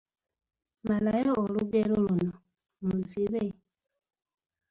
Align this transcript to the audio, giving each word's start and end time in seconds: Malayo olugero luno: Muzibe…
Malayo 0.87 1.31
olugero 1.43 1.93
luno: 2.03 2.33
Muzibe… 2.85 3.43